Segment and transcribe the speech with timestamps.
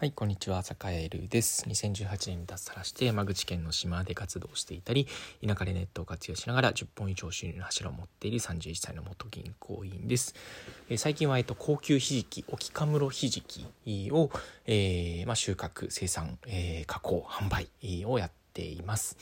[0.00, 1.66] はい、こんにちは、坂エルです。
[1.68, 5.06] 2018年に脱サラして山口県の島で活動していたり、
[5.46, 10.34] 田舎でネットを活用しながら10本以上収入の柱を持っている31歳の元銀行員です。
[10.88, 13.66] えー、最近は、えっと、高級ひじき、沖カムロひじき
[14.10, 14.30] を、
[14.64, 17.68] えー、ま、収穫、生産、えー、加工、販売
[18.06, 19.18] をやっています。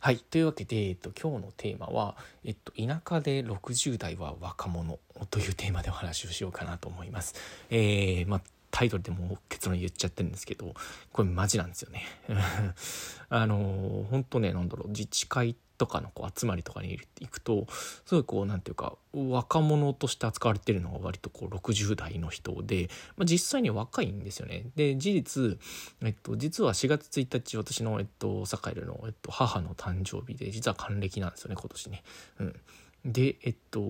[0.00, 0.18] はい。
[0.18, 4.98] というわけで、えっと、今日のテーマは、えっと、田舎で60代は若者
[5.30, 7.34] というテーマでお話をしようかなと思います。
[7.68, 8.40] えー、ま
[8.76, 10.74] タイトルでも結論言っちゃってるんですけど、
[11.10, 12.04] これマジなんですよね。
[13.30, 17.66] あの、本当ね、なんだろう、自治会とかのこう集まりとかに行くと、
[18.04, 24.66] すごいこう、なんていうか、若者として扱われてるのが割とこう60代の人で、まあ、実際に若いんですよね。
[24.76, 25.58] で、事実、
[26.02, 32.02] えっと、実は4月1日、私の、えっと、サカエルの、えっと、母の誕生日で、実は還暦なんですよね、今年ね。
[32.40, 32.60] うん。
[33.06, 33.80] で、えっと、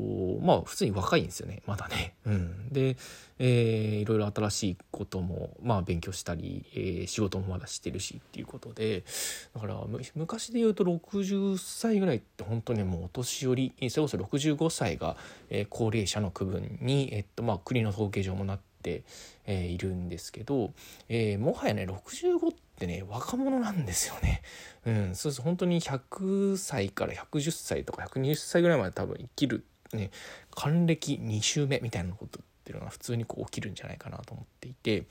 [0.42, 2.14] まあ、普通に若いんですよね、まだね。
[2.26, 2.68] うん。
[2.70, 2.98] で、
[3.38, 9.04] えー、いろいろ新しいことも、まあ、勉強したり、えー、仕事もまだしてるしっていうことで、
[9.54, 9.82] だから、
[10.14, 15.16] 昔で言うと60歳ぐらいって本当にもうお年寄り、それこそ65歳が、
[15.48, 19.02] えー、高齢者の区分に、えっと、まあ、国の統計上もなって、
[19.46, 20.74] えー、いるんですけど、
[21.08, 24.42] えー、もはやね、65ってってね若者なんですよね。
[24.84, 30.10] うん、そうです本当に100歳から110歳とか120歳ぐらいまで多分生きるね
[30.54, 35.06] 還暦2週目みたいなことっていうのが普通にこう起きるんじゃないかなと思っていて、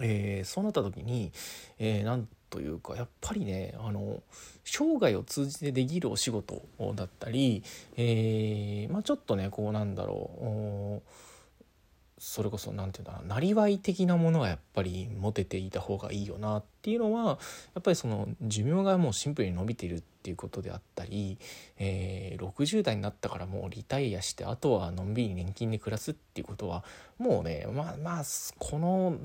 [0.00, 1.32] えー、そうなった時に、
[1.78, 4.22] えー、なんというかやっぱりねあの
[4.64, 6.62] 生涯を通じてできるお仕事
[6.94, 7.64] だったり、
[7.96, 11.33] えー、まあ、ちょっとねこうなんだろう
[12.18, 17.38] それこそ何て言うんだなりわい的なものはやっぱり持てていた方がいいよなっていうのは
[17.74, 21.38] やっぱりその寿命がもうシンプルに伸びてるっていうことであったり、
[21.78, 26.84] えー、60代になったからもうリタイアしてあとはのんびり年金で暮らすっていうことは
[27.18, 28.22] もうねまあまあ
[28.58, 29.18] この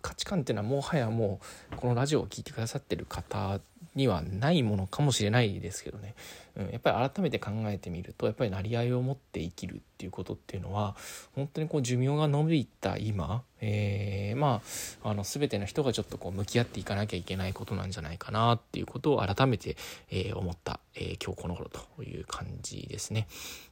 [0.00, 1.40] 価値観っていうのはもはやも
[1.72, 3.60] うこのラジオを聴いてくださってる方
[3.94, 6.14] にはないものかもしれないですけどね、
[6.56, 10.96] うん、やっぱり改めて考えてみるとやっぱりなり合いを持って生きるっていうことっていうのは
[11.34, 14.60] 本当にこう寿命が伸びた今、えー、ま
[15.02, 19.76] ああの全ての人がちょっとこう向き合っていかなきゃいけないことなんじゃないかなっていうことを改めて、
[20.10, 23.26] えー、思った、えー、今日この頃という感じですね。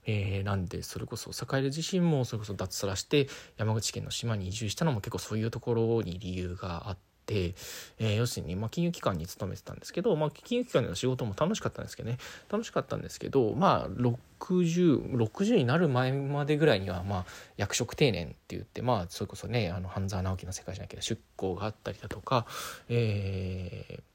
[0.07, 7.14] え、なんでそれこそ坂出自身もそれこそ脱サラして山口県の島に移住したのも結構そういうところに理由があって。
[7.29, 12.19] えー、要するに、まあ、金融機関に勤めてたんですけど、まあ、金融機関での仕事も楽しかったんですけどね。
[12.51, 17.25] 楽しかったんですけどまあ6060になる前までぐらいには、まあ、
[17.57, 22.47] 役職定年って言ってまあそれこそねあの半沢直樹の世界じゃないけど出向があったりだとか、
[22.89, 24.14] えー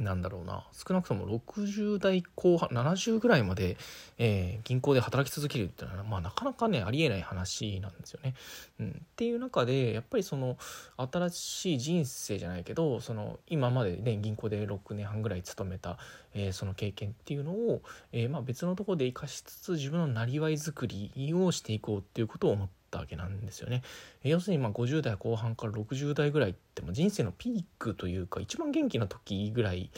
[0.00, 3.76] なんだろうな少なくとも60代後半70ぐらいまで、
[4.18, 8.34] えー、銀行で働き続けるっていうのは、まあ、なかなかねありえない話なんですよね。
[8.80, 10.56] うん、っていう中でやっぱりその
[10.96, 15.98] 新しい人生じゃないけどその今までね銀行で6年半ぐらい勤めた、
[16.34, 17.82] えー、その経験っていうのを、
[18.12, 23.82] えー、まあ、別のとこで生かしつつ自分のなりわい作りをしていこうっていうことを思ってったわけなんですよね。
[24.22, 29.90] 要するにまあ50代後半から60代ぐらいっても人生のピークというか一番元気な時ぐらい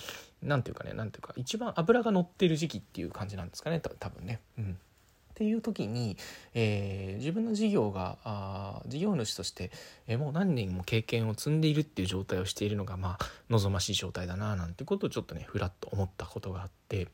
[0.42, 4.40] なんていうかねなんていうか一番脂が乗ってる時期っていう感じなんですかね多分ね。
[4.58, 4.78] うん
[5.32, 6.18] っていう時に、
[6.52, 9.70] えー、自分の事業があ事業主として、
[10.06, 17.08] えー、もう何年も経験を積んでいるっていう状態をしているのがまあ望ましい状態だななんてことをちょっとねふらっと思ったことがあって。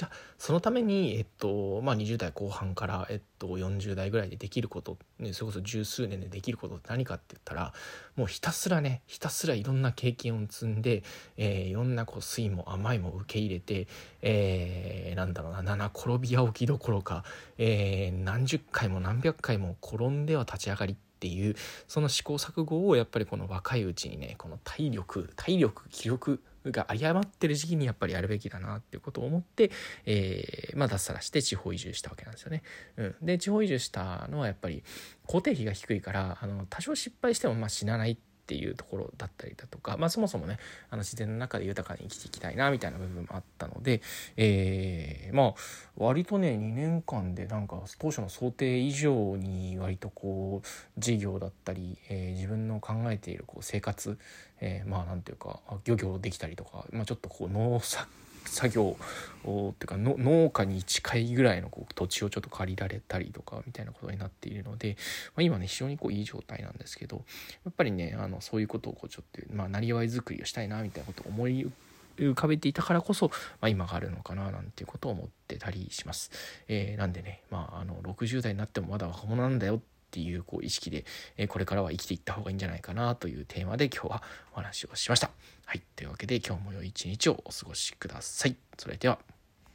[0.00, 7.74] じゃあそのために、えっとまあ、20代後半から、えっと、40代ぐらいでできること、ね、それこそ十数年でできることって何かって言ったら
[8.16, 11.02] もうひたすらねひたすらいろんな経験を積んで、
[11.36, 13.88] えー、いろんなこう酸いも甘いも受け入れて、
[14.22, 17.22] えー、なんだろうな七転び八起きどころか、
[17.58, 21.54] えー、何十回も何百回も転んでは立ち上がりってていう
[21.86, 29.70] その試行錯誤をやっぱりこの若いうちにねこの体力体力気力が誤ってる時期にやっぱりやるべきだなっていうことを思って、
[30.04, 32.62] えー、まあ脱サラして地方移住したわけなんですよね。
[32.96, 34.82] うん、で地方移住したのはやっぱり
[35.26, 40.58] 固定費が低いからあの多少失敗してもまあ死なないってっていうところだったりだとか、まあ、そもそもね
[40.90, 44.02] あの自然の中で豊かに生きていきたいなみたいな部分もあったので、
[44.36, 45.54] えー、まあ
[45.96, 54.18] 割とね2年間でなんか当初の想定以上に割とこう事業だったり、えー、自分の考えているこう生活、
[54.60, 58.08] えー、まあ何ていうか漁業できたりとか、まあ、ちょっとこう農作
[58.44, 64.96] 作業っていうか農家に近いぐらいのこう土地をちょっと借りられたりとかみたいなことになっているので、
[65.34, 67.24] まあ、今ね非常にこういい状態なんですけど
[67.64, 71.70] やっぱりねあのそういうことをこうちょっとまあなりわい作りをしたいなみたいなことを思い
[72.18, 73.32] 浮かべていたからこそ、ま
[73.66, 76.30] あ、今があるのかななんていうことを思ってたりします。
[76.68, 79.80] えー、なんでね、まあ、あの60代になってもまだ若者なんだよ
[80.10, 81.04] っていうこう意識で、
[81.36, 84.22] えこれからは生きていった方がいいんじゃないかなというテーマで今日は
[84.52, 85.30] お話をしました。
[85.64, 85.82] はい。
[85.94, 88.56] というわけで今日も良い一日をお過ごしください。
[88.76, 89.39] それでは。